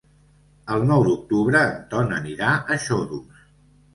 [0.75, 3.45] El nou d'octubre en Ton anirà a Xodos.